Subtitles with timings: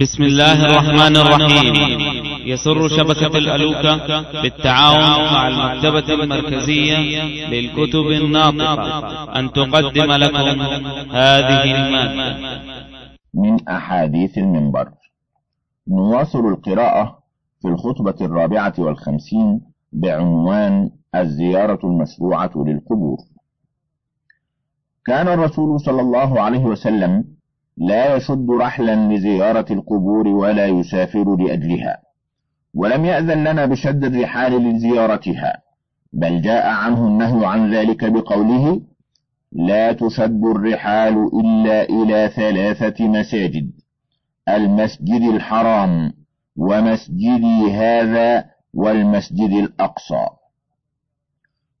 [0.00, 1.74] بسم الله الرحمن الرحيم.
[2.46, 6.98] يسر شبكة الألوكة بالتعاون مع المكتبة المركزية
[7.48, 9.38] للكتب الناطقة.
[9.38, 10.60] أن تقدم لكم
[11.10, 12.60] هذه المادة.
[13.34, 14.88] من أحاديث المنبر.
[15.88, 17.18] نواصل القراءة
[17.62, 19.60] في الخطبة الرابعة والخمسين
[19.92, 23.18] بعنوان الزيارة المشروعة للقبور.
[25.06, 27.33] كان الرسول صلى الله عليه وسلم
[27.76, 31.96] لا يشد رحلا لزيارة القبور ولا يسافر لأجلها.
[32.74, 35.62] ولم يأذن لنا بشد الرحال لزيارتها
[36.12, 38.80] بل جاء عنه النهي عن ذلك بقوله
[39.52, 43.72] لا تشد الرحال إلا إلى ثلاثة مساجد
[44.48, 46.12] المسجد الحرام
[46.56, 50.26] ومسجدي هذا والمسجد الأقصى.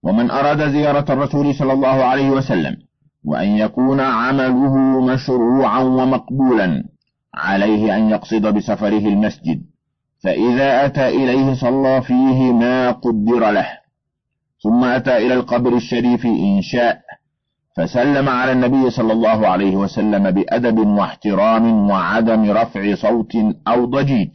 [0.02, 2.76] ومن أراد زيارة الرسول صلى الله عليه وسلم
[3.24, 6.84] وأن يكون عمله مشروعا ومقبولا
[7.34, 9.62] عليه أن يقصد بسفره المسجد
[10.24, 13.68] فإذا أتى إليه صلى فيه ما قدر له.
[14.62, 17.00] ثم أتى إلى القبر الشريف إن شاء
[17.76, 23.36] فسلم على النبي صلى الله عليه وسلم بأدب واحترام وعدم رفع صوت
[23.68, 24.30] أو ضجيج.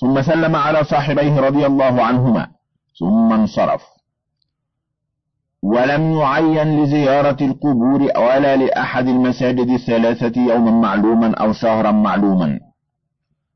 [0.00, 2.46] ثم سلم على صاحبيه رضي الله عنهما
[2.98, 3.99] ثم انصرف.
[5.62, 12.60] ولم يعين لزيارة القبور ولا لأحد المساجد الثلاثة يوما معلوما أو شهرا معلوما.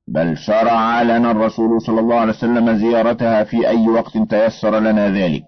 [0.09, 5.45] بل شرع لنا الرسول صلى الله عليه وسلم زيارتها في أي وقت تيسر لنا ذلك.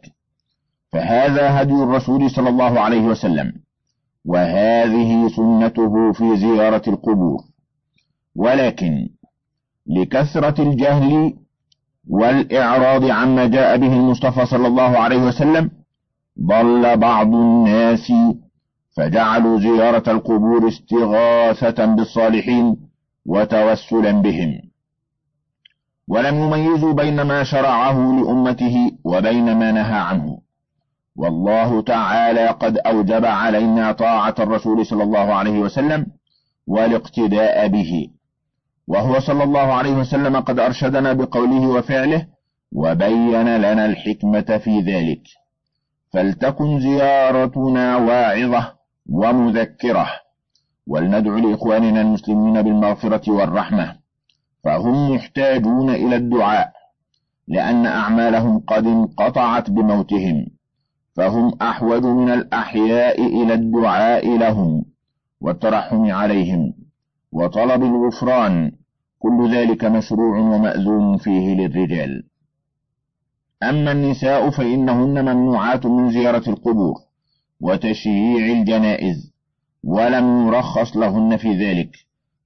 [0.93, 3.53] فهذا هدي الرسول صلى الله عليه وسلم
[4.25, 7.41] وهذه سنته في زيارة القبور.
[8.37, 9.09] ولكن
[9.87, 11.35] لكثرة الجهل
[12.09, 15.71] والإعراض عما جاء به المصطفى صلى الله عليه وسلم
[16.41, 18.13] ضل بعض الناس
[18.97, 22.77] فجعلوا زيارة القبور استغاثة بالصالحين
[23.27, 24.61] وتوسلا بهم.
[26.09, 30.39] ولم يميزوا بين ما شرعه لأمته وبين ما نهى عنه.
[31.17, 36.07] والله تعالى قد أوجب علينا طاعة الرسول صلى الله عليه وسلم
[36.67, 38.09] والاقتداء به.
[38.89, 42.27] وهو صلى الله عليه وسلم قد أرشدنا بقوله وفعله
[42.73, 45.23] وبين لنا الحكمة في ذلك.
[46.17, 48.73] فلتكن زيارتنا واعظة
[49.11, 50.07] ومذكرة.
[50.87, 53.97] ولندعو لإخواننا المسلمين بالمغفرة والرحمة.
[54.65, 56.73] فهم محتاجون إلى الدعاء
[57.49, 60.47] لأن أعمالهم قد انقطعت بموتهم.
[61.17, 64.85] فهم أحوج من الأحياء إلى الدعاء لهم
[65.41, 66.73] والترحم عليهم.
[67.33, 68.73] وطلب الغفران
[69.19, 72.23] كل ذلك مشروع ومأذون فيه للرجال.
[73.63, 76.95] أما النساء فإنهن ممنوعات من زيارة القبور
[77.61, 79.33] وتشييع الجنائز
[79.85, 81.97] ولم يرخص لهن في ذلك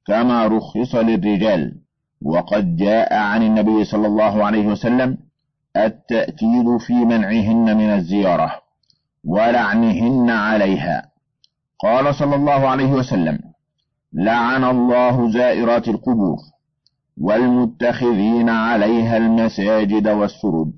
[0.06, 1.76] كما رخص للرجال.
[2.22, 5.18] وقد جاء عن النبي صلى الله عليه وسلم
[5.76, 8.52] التأكيد في منعهن من الزيارة
[9.24, 11.10] ولعنهن عليها.
[11.78, 13.38] قال صلى الله عليه وسلم
[14.12, 16.36] لعن الله زائرات القبور
[17.20, 20.72] والمتخذين عليها المساجد والسرج.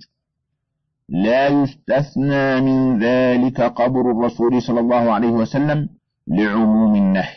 [1.12, 5.88] لا يستثنى من ذلك قبر الرسول صلى الله عليه وسلم
[6.26, 7.36] لعموم النهي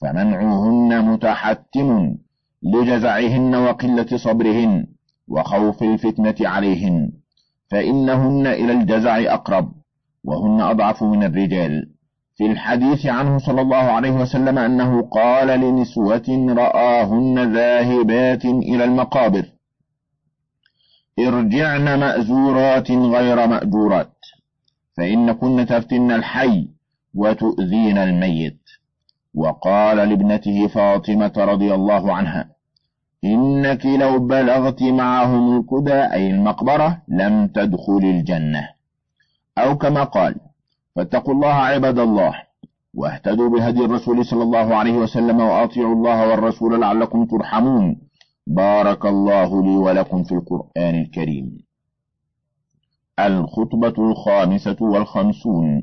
[0.00, 2.16] فمنعهن متحتم
[2.62, 4.86] لجزعهن وقلة صبرهن
[5.28, 7.12] وخوف الفتنة عليهن
[7.70, 9.72] فإنهن إلى الجزع أقرب
[10.24, 11.92] وهن أضعف من الرجال.
[12.36, 19.55] في الحديث عنه صلى الله عليه وسلم أنه قال لنسوة رآهن ذاهبات إلى المقابر.
[21.18, 24.16] ارجعن مأزورات غير مأجورات
[24.96, 26.68] فإن كن تفتن الحي
[27.14, 28.60] وتؤذين الميت.
[29.34, 32.48] وقال لابنته فاطمة رضي الله عنها
[33.24, 38.68] إنك لو بلغت معهم الكدى أي المقبرة لم تدخل الجنة.
[39.58, 40.34] أو كما قال
[40.96, 42.34] فاتقوا الله عباد الله
[42.94, 48.05] واهتدوا بهدي الرسول صلى الله عليه وسلم وأطيعوا الله والرسول لعلكم ترحمون.
[48.46, 51.58] بارك الله لي ولكم في القرآن الكريم.
[53.18, 55.82] الخطبة الخامسة والخمسون.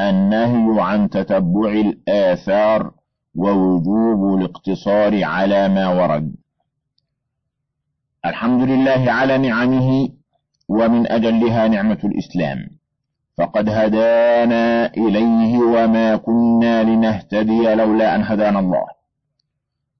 [0.00, 2.92] النهي عن تتبع الآثار
[3.34, 6.34] ووجوب الاقتصار على ما ورد.
[8.26, 10.08] الحمد لله على نعمه
[10.68, 12.58] ومن أجلها نعمة الإسلام.
[13.38, 18.95] فقد هدانا إليه وما كنا لنهتدي لولا أن هدانا الله.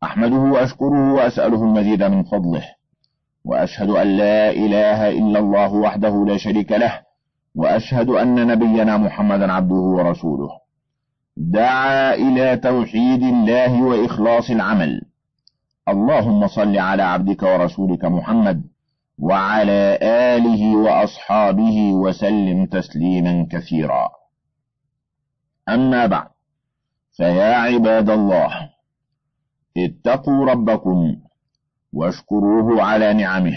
[0.02, 2.64] أحمده وأشكره وأسأله المزيد من فضله
[3.44, 7.00] وأشهد أن لا إله إلا الله وحده لا شريك له
[7.54, 10.50] وأشهد أن نبينا محمدا عبده ورسوله.
[11.36, 15.02] دعا إلى توحيد الله وإخلاص العمل.
[15.88, 18.62] اللهم صل على عبدك ورسولك محمد
[19.18, 24.10] وعلى آله وأصحابه وسلم تسليما كثيرا.
[25.68, 26.28] أما بعد
[27.16, 28.75] فيا عباد الله
[29.76, 31.16] اتقوا ربكم
[31.92, 33.56] واشكروه على نعمه.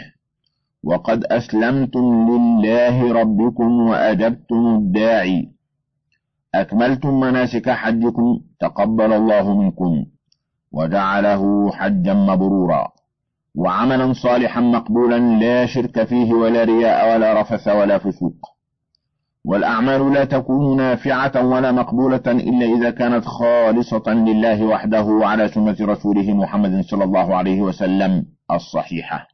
[0.84, 5.50] وقد أسلمتم لله ربكم وأجبتم الداعي.
[6.56, 10.06] أكملتم مناسك حجكم تقبل الله منكم.
[10.72, 12.88] وجعله حجا مبرورا.
[13.56, 18.59] وعملا صالحا مقبولا لا شرك فيه ولا رياء ولا رفث ولا فسوق.
[19.46, 26.34] والأعمال لا تكون نافعة ولا مقبولة إلا إذا كانت خالصة لله وحده وعلى سنة رسوله
[26.34, 29.28] محمد صلى الله عليه وسلم الصحيحة.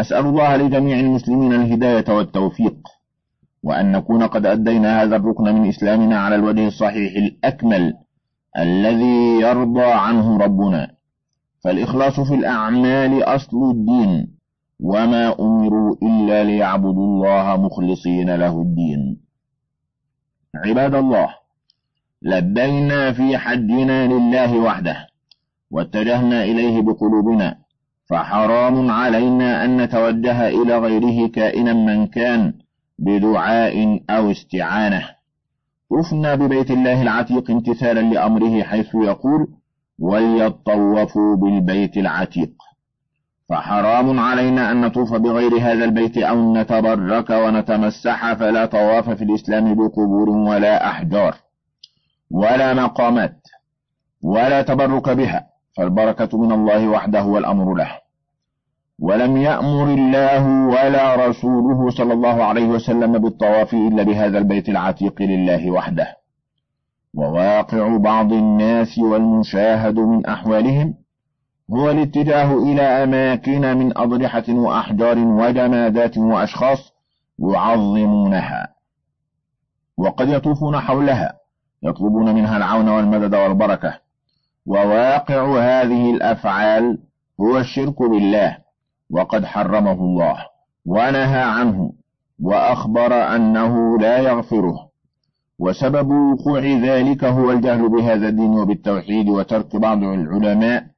[0.00, 2.76] أسأل الله لجميع المسلمين الهداية والتوفيق
[3.62, 7.94] وأن نكون قد أدينا هذا الركن من إسلامنا على الوجه الصحيح الأكمل
[8.58, 10.90] الذي يرضى عنه ربنا.
[11.64, 14.33] فالإخلاص في الأعمال أصل الدين.
[14.80, 19.20] وما أمروا إلا ليعبدوا الله مخلصين له الدين.
[20.54, 21.34] عباد الله
[22.22, 25.06] لبينا في حجنا لله وحده
[25.70, 27.56] واتجهنا إليه بقلوبنا
[28.10, 32.54] فحرام علينا أن نتوجه إلى غيره كائنا من كان
[32.98, 35.08] بدعاء أو استعانة.
[35.90, 39.46] طفنا ببيت الله العتيق امتثالا لأمره حيث يقول
[39.98, 42.52] وليطوفوا بالبيت العتيق.
[43.48, 50.30] فحرام علينا أن نطوف بغير هذا البيت أو نتبرك ونتمسح فلا طواف في الإسلام بقبور
[50.30, 51.34] ولا أحجار
[52.30, 53.36] ولا مقامات
[54.22, 55.46] ولا تبرك بها
[55.76, 57.90] فالبركة من الله وحده والأمر له.
[58.98, 65.70] ولم يأمر الله ولا رسوله صلى الله عليه وسلم بالطواف إلا بهذا البيت العتيق لله
[65.70, 66.16] وحده.
[67.14, 70.94] وواقع بعض الناس والمشاهد من أحوالهم
[71.72, 76.92] هو الاتجاه إلى أماكن من أضرحة وأحجار وجمادات وأشخاص
[77.38, 78.74] يعظمونها
[79.98, 81.38] وقد يطوفون حولها
[81.82, 83.98] يطلبون منها العون والمدد والبركة.
[84.66, 86.98] وواقع هذه الأفعال
[87.40, 88.58] هو الشرك بالله
[89.10, 90.36] وقد حرمه الله
[90.86, 91.92] ونهى عنه
[92.42, 94.88] وأخبر أنه لا يغفره.
[95.58, 100.93] وسبب وقوع ذلك هو الجهل بهذا الدين وبالتوحيد وترك بعض العلماء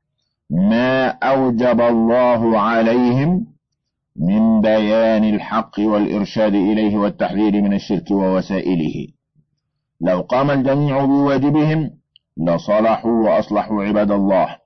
[0.50, 3.46] ما أوجب الله عليهم
[4.16, 9.06] من بيان الحق والإرشاد إليه والتحذير من الشرك ووسائله.
[10.00, 11.90] لو قام الجميع بواجبهم
[12.38, 14.56] لصلحوا وأصلحوا عباد الله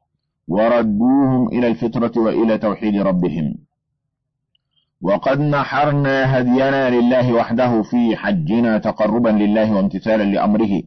[0.48, 3.54] وردوهم إلى الفطرة وإلى توحيد ربهم.
[5.02, 10.82] وقد نحرنا هدينا لله وحده في حجنا تقربا لله وامتثالا لأمره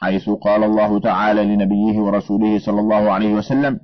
[0.00, 3.80] حيث قال الله تعالى لنبيه ورسوله صلى الله عليه وسلم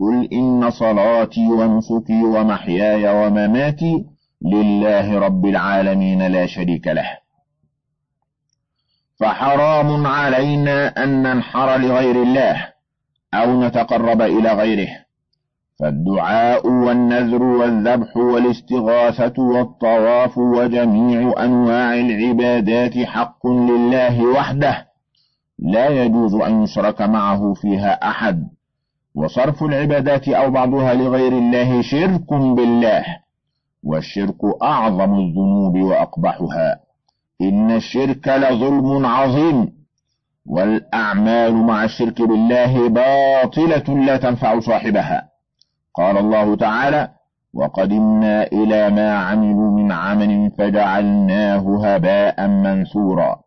[0.00, 4.06] قل إن صلاتي ونسكي ومحياي ومماتي
[4.42, 7.18] لله رب العالمين لا شريك له.
[9.20, 12.68] فحرام علينا أن ننحر لغير الله
[13.34, 14.88] أو نتقرب إلى غيره.
[15.80, 24.88] فالدعاء والنذر والذبح والاستغاثة والطواف وجميع أنواع العبادات حق لله وحده.
[25.58, 28.57] لا يجوز أن يشرك معه فيها أحد.
[29.18, 33.04] وصرف العبادات أو بعضها لغير الله شرك بالله
[33.84, 36.80] والشرك أعظم الذنوب وأقبحها.
[37.40, 39.72] إن الشرك لظلم عظيم
[40.46, 45.28] والأعمال مع الشرك بالله باطلة لا تنفع صاحبها.
[45.94, 47.08] قال الله تعالى
[47.54, 53.40] وقدمنا إلى ما عملوا من عمل فجعلناه هباء منثورا.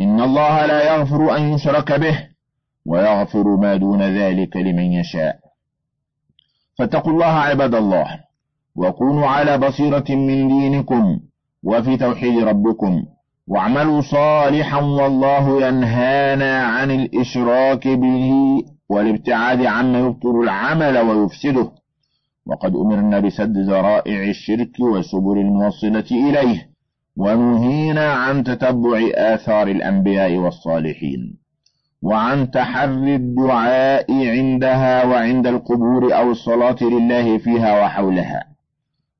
[0.00, 2.33] إن الله لا يغفر أن يشرك به
[2.86, 5.38] ويغفر ما دون ذلك لمن يشاء.
[6.78, 8.20] فاتقوا الله عباد الله
[8.76, 11.20] وكونوا على بصيرة من دينكم
[11.62, 13.04] وفي توحيد ربكم
[13.46, 18.32] واعملوا صالحا والله ينهانا عن الإشراك به
[18.88, 21.70] والابتعاد عما يبطل العمل ويفسده.
[22.46, 26.68] وقد أمرنا بسد ذرائع الشرك والسبل الموصلة إليه
[27.16, 31.43] ونهينا عن تتبع آثار الأنبياء والصالحين.
[32.04, 38.44] وعن تحري الدعاء عندها وعند القبور أو الصلاة لله فيها وحولها.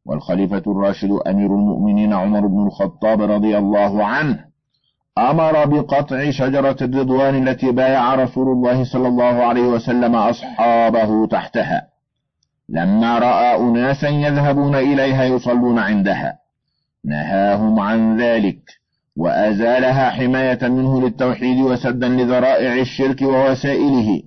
[0.07, 4.45] والخليفة الراشد أمير المؤمنين عمر بن الخطاب رضي الله عنه
[5.19, 11.89] أمر بقطع شجرة الرضوان التي بايع رسول الله صلى الله عليه وسلم أصحابه تحتها.
[12.69, 16.39] لما رأى أناسا يذهبون إليها يصلون عندها.
[17.05, 18.84] نهاهم عن ذلك.
[19.17, 24.23] وأزالها حماية منه للتوحيد وسدا لذرائع الشرك ووسائله.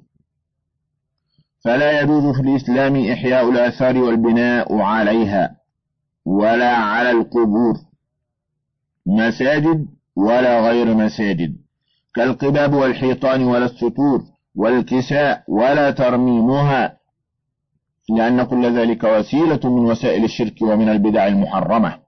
[1.63, 5.55] فلا يجوز في الإسلام إحياء الآثار والبناء عليها
[6.25, 7.73] ولا على القبور.
[9.05, 11.55] مساجد ولا غير مساجد.
[12.15, 14.23] كالقباب والحيطان ولا السطور
[14.55, 16.97] والكساء ولا ترميمها
[18.09, 22.06] لأن كل ذلك وسيلة من وسائل الشرك ومن البدع المحرمة.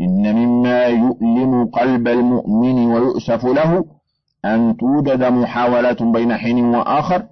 [0.00, 3.84] إن مما يؤلم قلب المؤمن ويؤسف له
[4.44, 7.22] أن توجد محاولات بين حين وآخر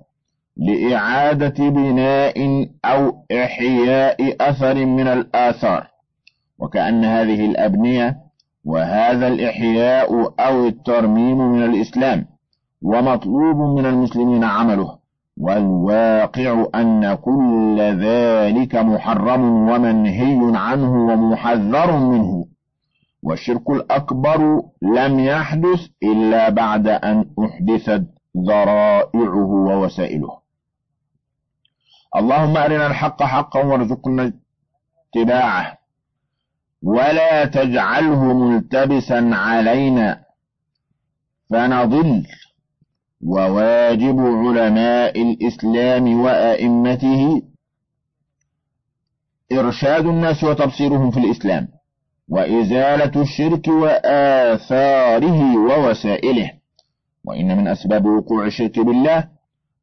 [0.56, 5.87] لإعادة بناء أو إحياء أثر من الآثار
[6.58, 8.16] وكأن هذه الأبنية
[8.64, 12.26] وهذا الإحياء أو الترميم من الإسلام
[12.82, 14.98] ومطلوب من المسلمين عمله
[15.40, 22.44] والواقع أن كل ذلك محرم ومنهي عنه ومحذر منه.
[23.22, 28.04] والشرك الأكبر لم يحدث إلا بعد أن أحدثت
[28.37, 30.38] ذرائعه ووسائله.
[32.16, 34.32] اللهم أرنا الحق حقا وارزقنا
[35.16, 35.78] اتباعه.
[36.82, 40.25] ولا تجعله ملتبسا علينا.
[41.50, 42.26] فنضل.
[43.25, 47.42] وواجب علماء الإسلام وأئمته
[49.52, 51.77] إرشاد الناس وتبصيرهم في الإسلام.
[52.28, 56.50] وإزالة الشرك وآثاره ووسائله.
[57.25, 59.28] وإن من أسباب وقوع الشرك بالله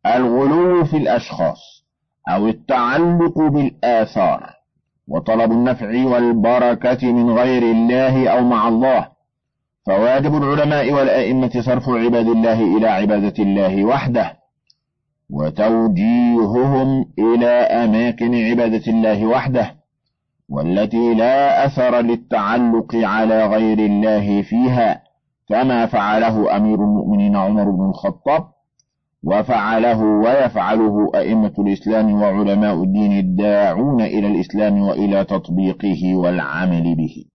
[0.05, 1.85] الغلو في الأشخاص
[2.29, 4.49] أو التعلق بالآثار
[5.07, 9.07] وطلب النفع والبركة من غير الله أو مع الله.
[9.85, 14.33] فواجب العلماء والأئمة صرف عباد الله إلى عبادة الله وحده
[15.29, 19.75] وتوجيههم إلى أماكن عبادة الله وحده.
[20.49, 25.03] والتي لا أثر للتعلق على غير الله فيها
[25.47, 28.47] كما فعله أمير المؤمنين عمر بن الخطاب
[29.23, 37.25] وفعله ويفعله أئمة الإسلام وعلماء الدين الداعون إلى الإسلام وإلى تطبيقه والعمل به.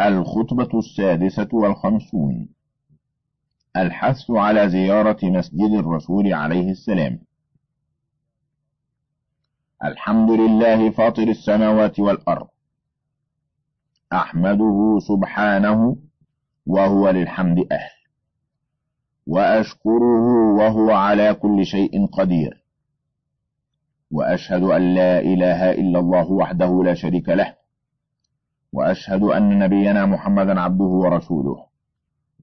[0.00, 2.48] الخطبة السادسة والخمسون.
[3.76, 7.18] الحث على زيارة مسجد الرسول عليه السلام.
[9.84, 12.46] الحمد لله فاطر السماوات والأرض.
[14.12, 15.96] أحمده سبحانه
[16.66, 17.90] وهو للحمد أهل.
[19.26, 22.64] وأشكره وهو على كل شيء قدير.
[24.10, 27.54] وأشهد أن لا إله إلا الله وحده لا شريك له.
[28.72, 31.66] وأشهد أن نبينا محمدا عبده ورسوله.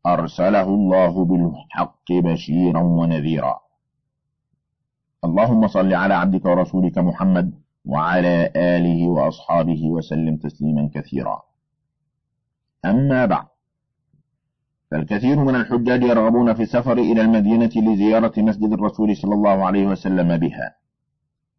[0.05, 3.68] أرسله الله بالحق بشيرا ونذيرا.
[5.23, 7.53] اللهم صل على عبدك ورسولك محمد
[7.85, 11.41] وعلى آله وأصحابه وسلم تسليما كثيرا.
[12.85, 13.47] أما بعد
[14.91, 20.37] فالكثير من الحجاج يرغبون في السفر إلى المدينة لزيارة مسجد الرسول صلى الله عليه وسلم
[20.37, 20.75] بها.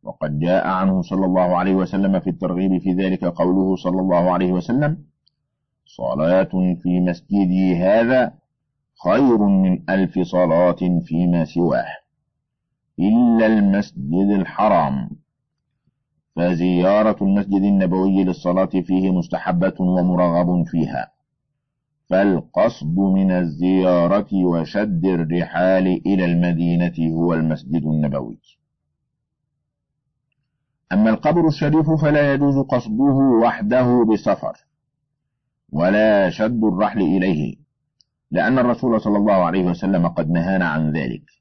[0.02, 4.52] وقد جاء عنه صلى الله عليه وسلم في الترغيب في ذلك قوله صلى الله عليه
[4.52, 5.04] وسلم
[5.86, 6.50] صلاة
[6.82, 8.34] في مسجدي هذا
[9.04, 11.99] خير من ألف صلاة فيما سواه.
[13.00, 15.10] إلا المسجد الحرام.
[16.36, 21.12] فزيارة المسجد النبوي للصلاة فيه مستحبة ومرغب فيها.
[22.10, 28.38] فالقصد من الزيارة وشد الرحال إلى المدينة هو المسجد النبوي.
[30.92, 34.52] أما القبر الشريف فلا يجوز قصده وحده بسفر
[35.72, 37.56] ولا شد الرحل إليه
[38.30, 41.39] لأن الرسول صلى الله عليه وسلم قد نهانا عن ذلك.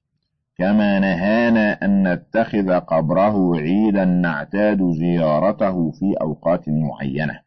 [0.59, 7.39] كما نهانا أن نتخذ قبره عيدا نعتاد زيارته في أوقات معينة.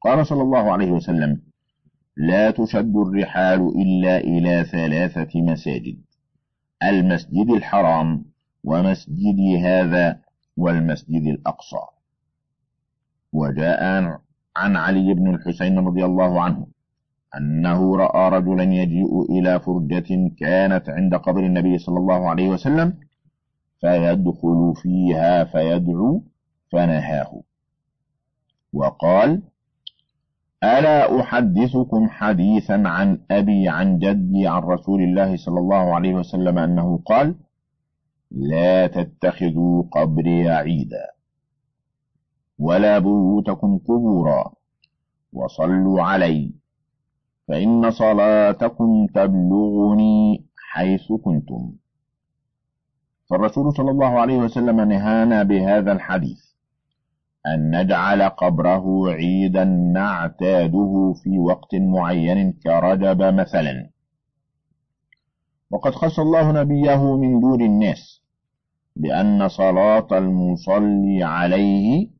[0.00, 1.42] قال صلى الله عليه وسلم
[2.16, 5.98] لا تشد الرحال إلا إلى ثلاثة مساجد
[6.82, 8.24] المسجد الحرام
[8.64, 10.20] ومسجدي هذا
[10.56, 11.86] والمسجد الأقصى.
[13.32, 13.82] وجاء
[14.56, 16.66] عن علي بن الحسين رضي الله عنه
[17.38, 22.94] أنه رأى رجلا يجيء إلى فرجة كانت عند قبر النبي صلى الله عليه وسلم
[23.80, 26.22] فيدخل فيها فيدعو
[26.72, 27.42] فنهاه.
[28.72, 29.42] وقال
[30.64, 36.98] ألا أحدثكم حديثا عن أبي عن جدي عن رسول الله صلى الله عليه وسلم أنه
[37.06, 37.34] قال
[38.30, 41.06] لا تتخذوا قبري عيدا
[42.58, 44.52] ولا بيوتكم قبورا
[45.32, 46.52] وصلوا علي.
[47.48, 51.72] فإن صلاتكم تبلغني حيث كنتم.
[53.30, 56.38] فالرسول صلى الله عليه وسلم نهانا بهذا الحديث
[57.46, 63.90] أن نجعل قبره عيدا نعتاده في وقت معين كرجب مثلا.
[65.70, 68.22] وقد خص الله نبيه من دون الناس
[68.96, 72.10] بأن صلاة المصلي عليه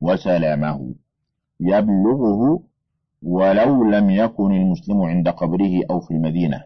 [0.00, 0.94] وسلامه
[1.60, 2.62] يبلغه
[3.22, 6.64] ولو لم يكن المسلم عند قبره أو في المدينة.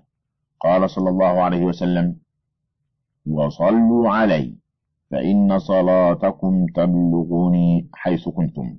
[0.61, 2.16] قال صلى الله عليه وسلم
[3.26, 4.56] وصلوا علي
[5.11, 8.78] فإن صلاتكم تبلغني حيث كنتم.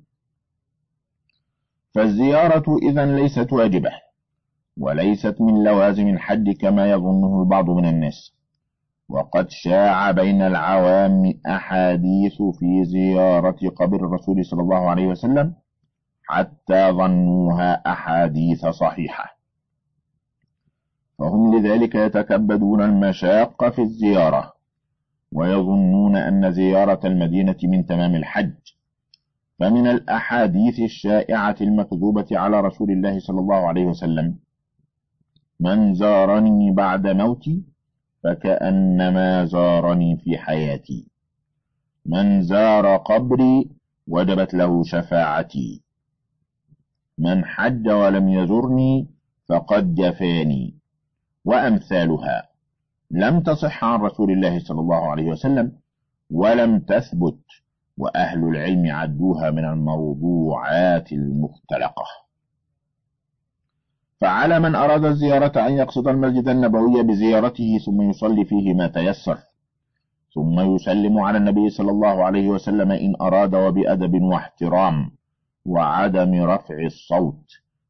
[1.96, 3.92] فالزيارة إذا ليست واجبة
[4.78, 8.34] وليست من لوازم الحج كما يظنه البعض من الناس.
[9.10, 15.54] وقد شاع بين العوام أحاديث في زيارة قبر الرسول صلى الله عليه وسلم
[16.24, 19.38] حتى ظنوها أحاديث صحيحة.
[21.20, 24.54] فهم لذلك يتكبدون المشاق في الزيارة
[25.32, 28.54] ويظنون أن زيارة المدينة من تمام الحج.
[29.60, 34.36] فمن الأحاديث الشائعة المكذوبة على رسول الله صلى الله عليه وسلم
[35.60, 37.64] من زارني بعد موتي
[38.24, 41.08] فكأنما زارني في حياتي.
[42.06, 43.70] من زار قبري
[44.08, 45.84] وجبت له شفاعتي.
[47.18, 49.08] من حج ولم يزرني
[49.50, 50.78] فقد جفاني.
[51.46, 52.50] وأمثالها
[53.12, 55.72] لم تصح عن رسول الله صلى الله عليه وسلم
[56.32, 57.40] ولم تثبت
[57.98, 62.06] وأهل العلم عدوها من الموضوعات المختلقة.
[64.22, 69.38] فعلى من أراد الزيارة أن يقصد المسجد النبوي بزيارته ثم يصلي فيه ما تيسر
[70.36, 75.12] ثم يسلم على النبي صلى الله عليه وسلم إن أراد وبأدب واحترام.
[75.66, 77.46] وعدم رفع الصوت.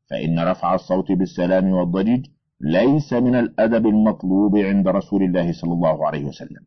[0.10, 2.26] فإن رفع الصوت بالسلام والضجيج
[2.62, 6.66] ليس من الأدب المطلوب عند رسول الله صلى الله عليه وسلم.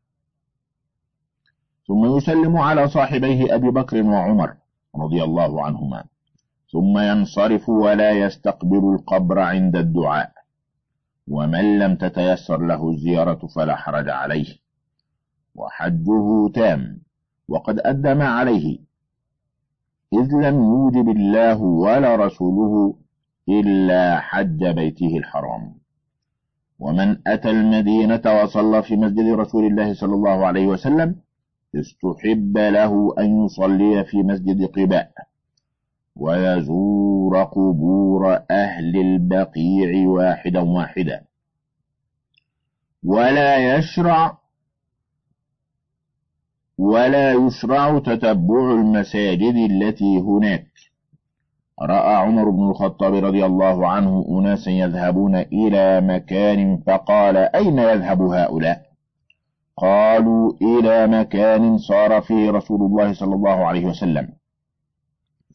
[1.87, 4.57] ثم يسلم على صاحبيه أبي بكر وعمر
[4.97, 6.05] رضي الله عنهما.
[6.73, 10.33] ثم ينصرف ولا يستقبل القبر عند الدعاء.
[11.29, 14.57] ومن لم تتيسر له الزيارة فلا حرج عليه.
[15.55, 17.01] وحجه تام.
[17.49, 18.86] وقد أدى ما عليه.
[20.13, 22.95] إذ لم يوجب الله ولا رسوله
[23.49, 25.75] إلا حج بيته الحرام.
[26.79, 31.17] ومن أتى المدينة وصلى في مسجد رسول الله صلى الله عليه وسلم
[31.75, 35.11] استحب له أن يصلي في مسجد قباء
[36.17, 41.25] ويزور قبور أهل البقيع واحدا واحدا.
[43.05, 44.39] ولا يشرع
[46.79, 50.67] ولا يشرع تتبع المساجد التي هناك.
[51.83, 58.83] رأى عمر بن الخطاب رضي الله عنه أناسا يذهبون إلى مكان فقال أين يذهب هؤلاء؟
[59.77, 64.29] قالوا إلى مكان صار فيه رسول الله صلى الله عليه وسلم.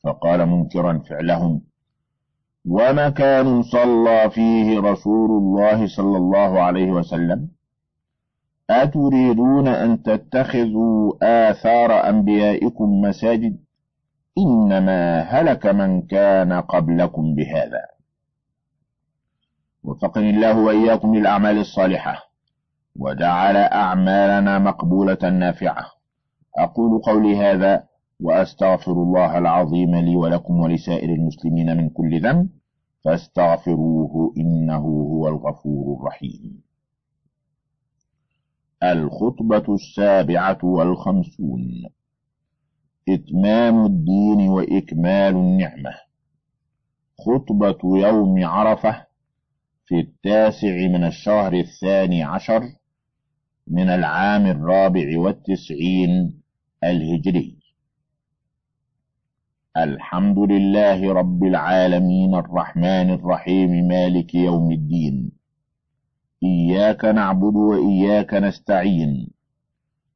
[0.04, 1.62] فقال منكرا فعلهم
[2.70, 7.50] ومكان صلى فيه رسول الله صلى الله عليه وسلم؟
[8.72, 13.58] أتريدون أن تتخذوا آثار أنبيائكم مساجد؟
[14.38, 17.82] إنما هلك من كان قبلكم بهذا.
[19.84, 22.16] وفقني الله وإياكم للأعمال الصالحة
[23.00, 25.86] وجعل أعمالنا مقبولة نافعة.
[26.58, 27.84] أقول قولي هذا
[28.20, 32.50] وأستغفر الله العظيم لي ولكم ولسائر المسلمين من كل ذنب
[33.06, 36.71] فاستغفروه إنه هو الغفور الرحيم.
[38.84, 41.86] الخطبة السابعة والخمسون.
[43.10, 45.94] إتمام الدين وإكمال النعمة.
[47.20, 49.06] خطبة يوم عرفة
[49.86, 52.62] في التاسع من الشهر الثاني عشر
[53.68, 56.42] من العام الرابع والتسعين
[56.84, 57.58] الهجري.
[59.78, 65.41] الحمد لله رب العالمين الرحمن الرحيم مالك يوم الدين.
[66.44, 69.28] إياك نعبد وإياك نستعين.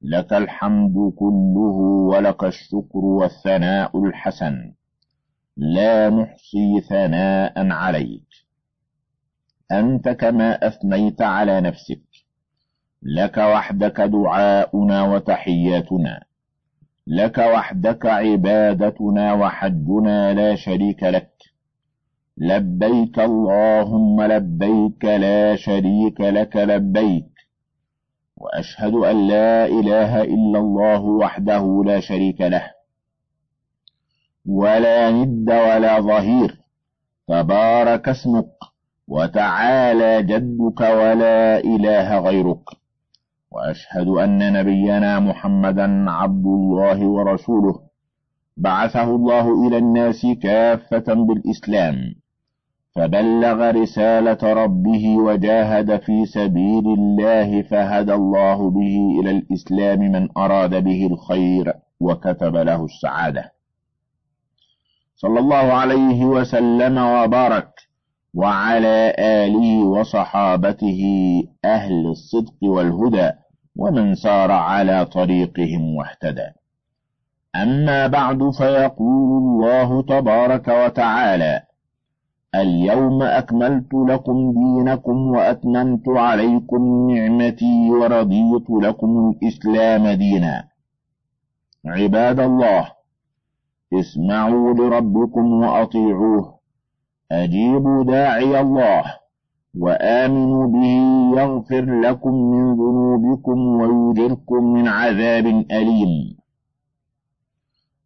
[0.01, 1.77] لك الحمد كله
[2.11, 4.73] ولك الشكر والثناء الحسن.
[5.57, 8.27] لا نحصي ثناء عليك.
[9.71, 12.01] أنت كما أثنيت على نفسك.
[13.03, 16.23] لك وحدك دعاؤنا وتحياتنا.
[17.07, 21.31] لك وحدك عبادتنا وحجنا لا شريك لك.
[22.37, 27.31] لبيك اللهم لبيك لا شريك لك لبيك
[28.37, 32.71] وأشهد أن لا إله إلا الله وحده لا شريك له
[34.45, 36.61] ولا ند ولا ظهير
[37.27, 38.51] تبارك اسمك
[39.07, 42.65] وتعالى جدك ولا إله غيرك
[43.51, 47.79] وأشهد أن نبينا محمدا عبد الله ورسوله
[48.57, 52.15] بعثه الله إلى الناس كافة بالإسلام
[52.95, 61.07] فبلغ رسالة ربه وجاهد في سبيل الله فهدى الله به إلى الإسلام من أراد به
[61.07, 63.51] الخير وكتب له السعادة.
[65.15, 67.69] صلى الله عليه وسلم وبارك
[68.33, 71.01] وعلى آله وصحابته
[71.65, 73.31] أهل الصدق والهدى
[73.75, 76.47] ومن سار على طريقهم واهتدى.
[77.55, 81.61] أما بعد فيقول الله تبارك وتعالى
[82.61, 90.63] اليوم أكملت لكم دينكم وأتممت عليكم نعمتي ورضيت لكم الإسلام دينا.
[91.85, 92.87] عباد الله
[93.93, 96.55] اسمعوا لربكم وأطيعوه.
[97.31, 99.03] أجيبوا داعي الله
[99.79, 100.95] وآمنوا به
[101.39, 106.37] يغفر لكم من ذنوبكم ويجركم من عذاب أليم.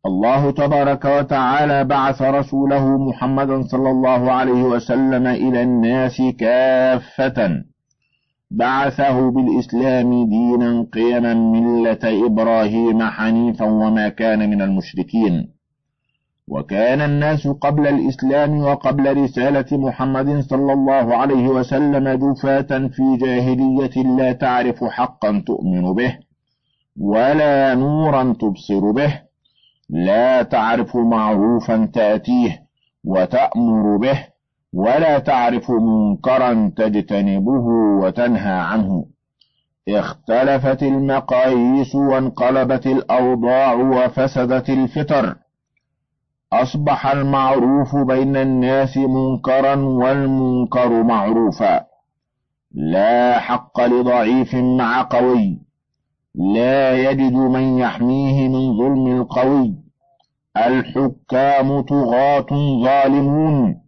[0.05, 7.63] الله تبارك وتعالى بعث رسوله محمدا صلى الله عليه وسلم إلى الناس كافة.
[8.51, 15.53] بعثه بالإسلام دينا قيما ملة إبراهيم حنيفا وما كان من المشركين.
[16.47, 24.31] وكان الناس قبل الإسلام وقبل رسالة محمد صلى الله عليه وسلم جفاة في جاهلية لا
[24.31, 26.17] تعرف حقا تؤمن به
[26.99, 29.28] ولا نورا تبصر به.
[29.89, 32.63] لا تعرف معروفا تأتيه
[33.03, 34.25] وتأمر به
[34.73, 37.65] ولا تعرف منكرا تجتنبه
[38.01, 39.05] وتنهى عنه.
[39.89, 45.35] اختلفت المقاييس وانقلبت الأوضاع وفسدت الفطر.
[46.53, 51.85] أصبح المعروف بين الناس منكرا والمنكر معروفا.
[52.71, 55.68] لا حق لضعيف مع قوي.
[56.35, 59.75] لا يجد من يحميه من ظلم القوي.
[60.57, 62.47] الحكام طغاة
[62.83, 63.81] ظالمون.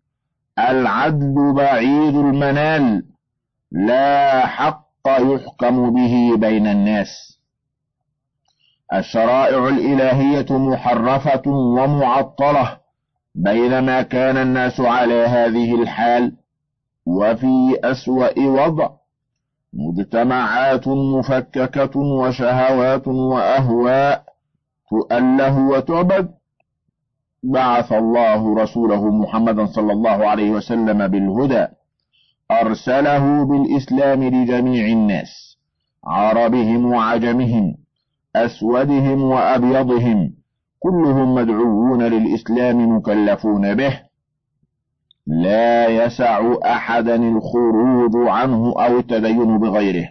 [0.59, 3.05] العدل بعيد المنال.
[3.71, 7.39] لا حق يحكم به بين الناس.
[8.93, 12.77] الشرائع الإلهية محرفة ومعطلة
[13.35, 16.37] بينما كان الناس على هذه الحال.
[17.05, 19.00] وفي أسوأ وضع.
[19.73, 24.23] مجتمعات مفككة وشهوات وأهواء
[24.89, 26.29] تؤله وتعبد.
[27.43, 31.67] بعث الله رسوله محمدا صلى الله عليه وسلم بالهدى.
[32.51, 35.57] أرسله بالإسلام لجميع الناس.
[36.05, 37.75] عربهم وعجمهم
[38.35, 40.33] أسودهم وأبيضهم.
[40.79, 44.10] كلهم مدعوون للإسلام مكلفون به.
[45.31, 50.09] لا يسع أحدا الخروج عنه أو التدين بغيره.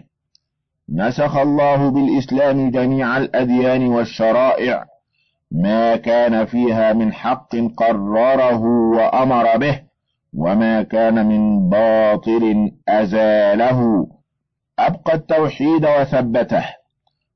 [0.89, 4.85] نسخ الله بالإسلام جميع الأديان والشرائع.
[5.51, 9.79] ما كان فيها من حق قرره وأمر به
[10.33, 14.07] وما كان من باطل أزاله.
[14.79, 16.65] أبقى التوحيد وثبته.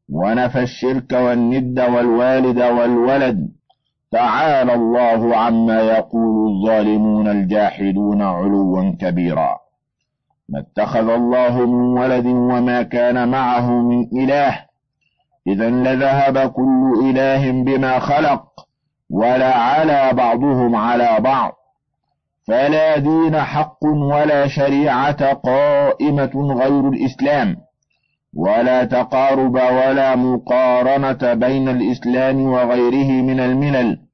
[0.10, 3.55] ونفى الشرك والند والوالد والولد.
[4.16, 9.58] تعالى الله عما يقول الظالمون الجاحدون علوا كبيرا.
[10.50, 14.60] ما اتخذ الله من ولد وما كان معه من إله.
[15.48, 18.44] إذا لذهب كل إله بما خلق
[19.10, 21.52] ولا على بعضهم على بعض.
[22.48, 27.56] فلا دين حق ولا شريعة قائمة غير الإسلام.
[28.36, 34.05] ولا تقارب ولا مقارنة بين الإسلام وغيره من الملل.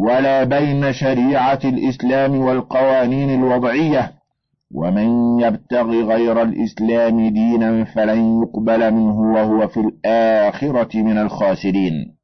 [0.00, 4.12] ولا بين شريعة الإسلام والقوانين الوضعية
[4.74, 12.16] ومن يبتغ غير الإسلام دينا فلن يقبل منه وهو في الآخرة من الخاسرين.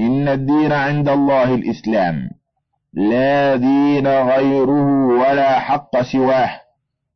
[0.00, 2.30] إن الدين عند الله الإسلام
[2.94, 6.50] لا دين غيره ولا حق سواه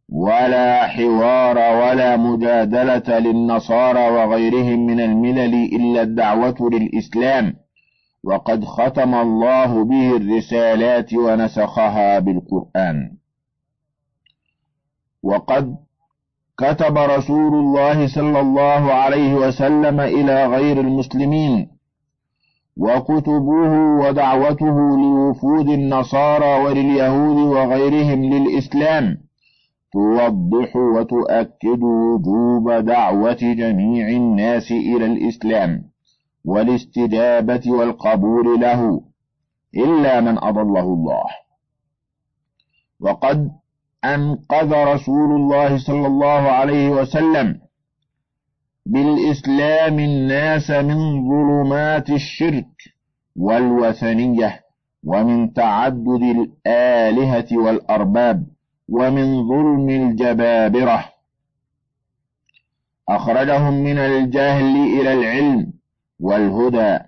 [0.09, 7.55] ولا حوار ولا مجادلة للنصارى وغيرهم من الملل إلا الدعوة للإسلام.
[8.25, 13.17] وقد ختم الله به الرسالات ونسخها بالقرآن.
[15.23, 15.77] وقد
[16.59, 21.69] كتب رسول الله صلى الله عليه وسلم إلى غير المسلمين
[22.77, 29.17] وكتبه ودعوته لوفود النصارى ولليهود وغيرهم للإسلام
[29.93, 35.88] توضح وتؤكد وجوب دعوة جميع الناس إلى الإسلام.
[36.49, 39.01] والاستجابة والقبول له
[39.77, 41.27] إلا من أضله الله.
[43.01, 43.51] وقد
[44.05, 47.61] أنقذ رسول الله صلى الله عليه وسلم
[48.87, 52.77] بالإسلام الناس من ظلمات الشرك
[53.37, 54.61] والوثنية
[55.05, 58.47] ومن تعدد الآلهة والأرباب
[58.89, 61.05] ومن ظلم الجبابرة.
[63.09, 65.78] أخرجهم من الجهل إلى العلم
[66.21, 66.99] والهدى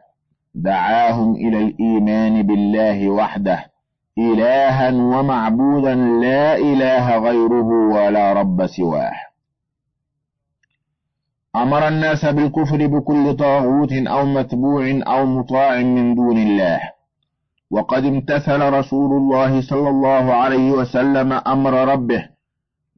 [0.55, 3.67] دعاهم إلى الإيمان بالله وحده
[4.19, 9.13] إلها ومعبودا لا إله غيره ولا رب سواه.
[11.57, 16.81] أمر الناس بالكفر بكل طاغوت أو متبوع أو مطاع من دون الله.
[17.71, 22.29] وقد امتثل رسول الله صلى الله عليه وسلم أمر ربه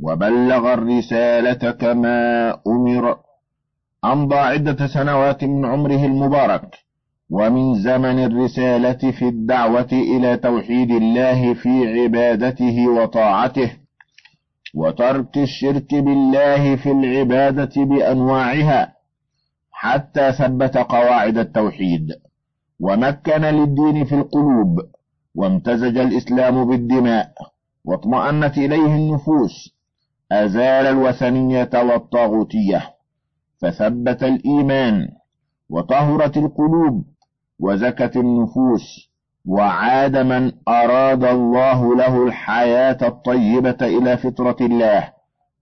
[0.03, 3.17] وبلغ الرسالة كما أمر.
[4.05, 6.79] أمضى عدة سنوات من عمره المبارك
[7.31, 13.71] ومن زمن الرسالة في الدعوة إلى توحيد الله في عبادته وطاعته
[14.75, 18.93] وترك الشرك بالله في العبادة بأنواعها
[19.73, 22.13] حتى ثبت قواعد التوحيد
[22.81, 24.81] ومكن للدين في القلوب
[25.35, 27.33] وامتزج الإسلام بالدماء
[27.85, 29.75] واطمأنت إليه النفوس
[30.33, 32.92] أزال الوثنية والطاغوتية.
[33.63, 35.09] فثبت الإيمان
[35.71, 37.05] وطهرت القلوب
[37.61, 39.11] وزكت النفوس
[39.47, 45.13] وعاد من أراد الله له الحياة الطيبة إلى فطرة الله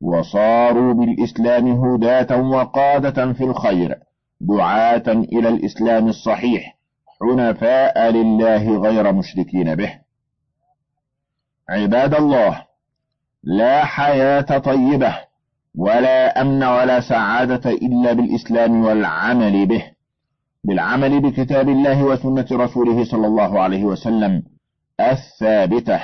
[0.01, 3.99] وصاروا بالإسلام هداة وقادة في الخير
[4.41, 6.77] دعاة إلى الإسلام الصحيح
[7.21, 10.01] حنفاء لله غير مشركين به.
[11.69, 12.65] عباد الله
[13.43, 15.30] لا حياة طيبة
[15.77, 19.85] ولا أمن ولا سعادة إلا بالإسلام والعمل به
[20.65, 24.43] بالعمل بكتاب الله وسنة رسوله صلى الله عليه وسلم
[25.01, 26.01] الثابتة.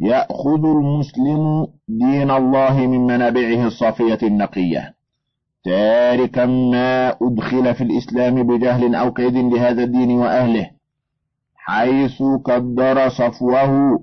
[0.00, 4.94] يأخذ المسلم دين الله من منابعه الصافية النقية.
[5.64, 10.70] تاركا ما أدخل في الإسلام بجهل أو كيد لهذا الدين وأهله
[11.56, 14.00] حيث قدر صفوه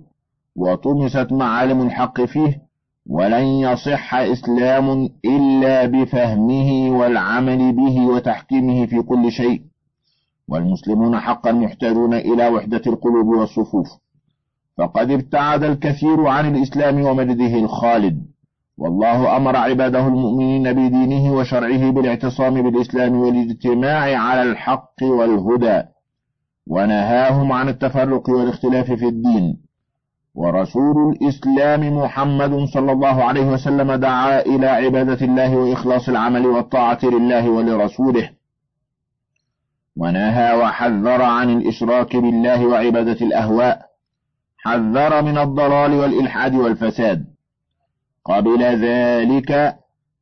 [0.55, 2.64] وطمست معالم الحق فيه
[3.09, 9.61] ولن يصح إسلام إلا بفهمه والعمل به وتحكيمه في كل شيء.
[10.47, 13.87] والمسلمون حقا محتاجون إلى وحدة القلوب والصفوف.
[14.77, 18.25] فقد ابتعد الكثير عن الإسلام ومجده الخالد.
[18.77, 25.83] والله أمر عباده المؤمنين بدينه وشرعه بالاعتصام بالإسلام والاجتماع على الحق والهدى.
[26.67, 29.64] ونهاهم عن التفرق والاختلاف في الدين.
[30.35, 37.49] ورسول الإسلام محمد صلى الله عليه وسلم دعا إلى عبادة الله وإخلاص العمل والطاعة لله
[37.49, 38.29] ولرسوله.
[39.97, 43.85] ونهى وحذر عن الإشراك بالله وعبادة الأهواء.
[44.57, 47.25] حذر من الضلال والإلحاد والفساد.
[48.25, 49.75] قبل ذلك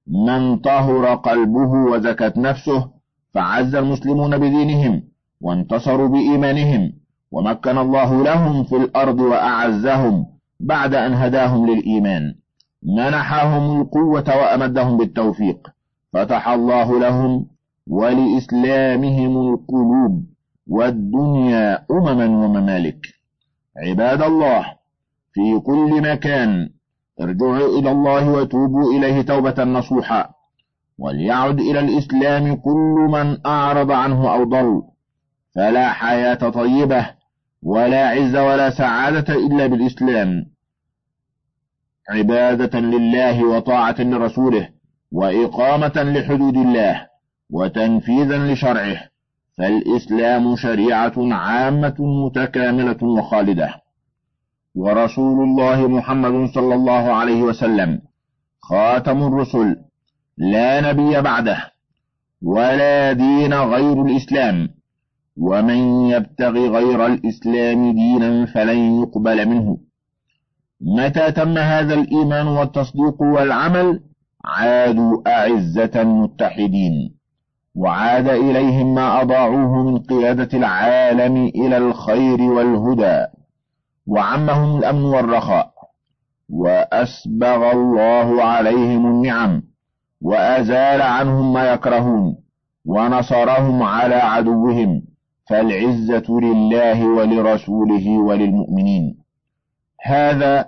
[0.08, 2.90] من طهر قلبه وزكت نفسه
[3.34, 5.04] فعز المسلمون بدينهم
[5.42, 7.03] وانتصروا بإيمانهم.
[7.34, 10.26] ومكن الله لهم في الأرض وأعزهم
[10.60, 12.36] بعد أن هداهم للإيمان.
[12.84, 15.68] منحهم القوة وأمدهم بالتوفيق.
[16.14, 17.46] فتح الله لهم
[17.88, 20.24] ولإسلامهم القلوب
[20.68, 23.00] والدنيا أمما وممالك.
[23.78, 24.66] عباد الله
[25.34, 26.70] في كل مكان
[27.22, 30.30] ارجعوا إلى الله وتوبوا إليه توبة نصوحا.
[31.00, 34.82] وليعد إلى الإسلام كل من أعرض عنه أو ضل.
[35.56, 37.23] فلا حياة طيبة
[37.66, 40.46] ولا عز ولا سعادة إلا بالإسلام.
[42.10, 44.70] عبادة لله وطاعة لرسوله
[45.12, 47.08] وإقامة لحدود الله
[47.50, 48.98] وتنفيذا لشرعه.
[49.58, 53.74] فالإسلام شريعة عامة متكاملة وخالدة.
[54.76, 58.02] ورسول الله محمد صلى الله عليه وسلم
[58.62, 59.76] خاتم الرسل
[60.38, 61.72] لا نبي بعده
[62.42, 64.83] ولا دين غير الإسلام.
[65.38, 69.78] ومن يبتغ غير الإسلام دينا فلن يقبل منه.
[70.82, 74.00] متى تم هذا الإيمان والتصديق والعمل؟
[74.46, 77.16] عادوا أعزة متحدين
[77.76, 83.26] وعاد إليهم ما أضاعوه من قيادة العالم إلى الخير والهدى
[84.08, 85.74] وعمهم الأمن والرخاء
[86.50, 89.64] وأسبغ الله عليهم النعم
[90.22, 92.36] وأزال عنهم ما يكرهون
[92.86, 95.02] ونصرهم على عدوهم.
[95.46, 99.18] فالعزة لله ولرسوله وللمؤمنين.
[100.02, 100.66] هذا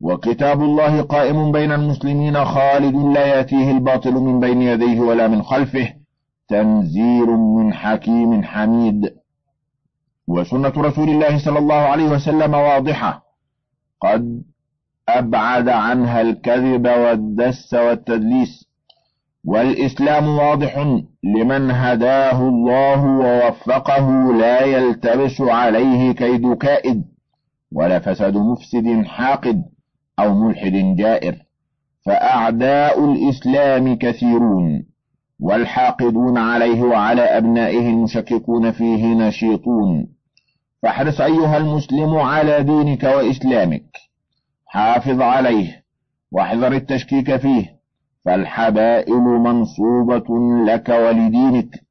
[0.00, 5.94] وكتاب الله قائم بين المسلمين خالد لا يأتيه الباطل من بين يديه ولا من خلفه
[6.48, 9.14] تنزيل من حكيم حميد.
[10.28, 13.22] وسنة رسول الله صلى الله عليه وسلم واضحة.
[14.00, 14.42] قد
[15.08, 18.66] أبعد عنها الكذب والدس والتدليس.
[19.46, 20.78] والإسلام واضح
[21.24, 27.04] لمن هداه الله ووفقه لا يلتبس عليه كيد كائد
[27.72, 29.64] ولا فساد مفسد حاقد
[30.18, 31.36] أو ملحد جائر
[32.06, 34.86] فأعداء الإسلام كثيرون
[35.40, 40.06] والحاقدون عليه وعلى أبنائه المشككون فيه نشيطون.
[40.82, 43.90] فاحرص أيها المسلم على دينك وإسلامك
[44.66, 45.84] حافظ عليه
[46.32, 47.75] واحذر التشكيك فيه
[48.26, 50.24] فالحبائل منصوبة
[50.66, 51.82] لك ولدينك.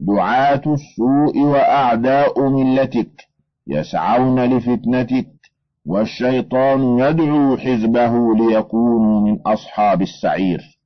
[0.00, 3.28] دعاة السوء وأعداء ملتك
[3.66, 5.28] يسعون لفتنتك
[5.86, 10.78] والشيطان يدعو حزبه ليكونوا من أصحاب السعير.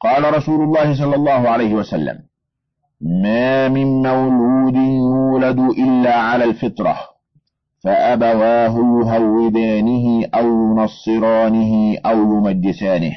[0.00, 2.18] قال رسول الله صلى الله عليه وسلم
[3.00, 7.11] ما من مولود يولد إلا على الفطرة
[7.84, 8.74] فأبواه
[9.06, 13.12] يهودانه أو ينصرانه أو يمجسانه.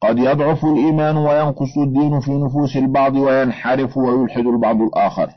[0.00, 5.28] قد يضعف الإيمان وينقص الدين في نفوس البعض وينحرف ويلحد البعض الآخر.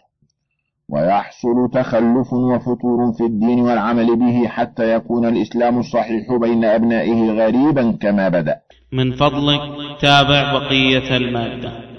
[0.89, 8.29] ويحصل تخلف وفتور في الدين والعمل به حتى يكون الإسلام الصحيح بين أبنائه غريبا كما
[8.29, 8.61] بدأ.
[8.91, 9.61] من فضلك
[10.01, 11.96] تابع بقية المادة.